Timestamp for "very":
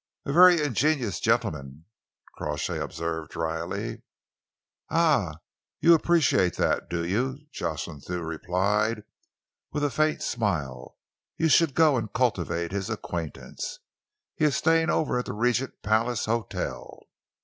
0.33-0.59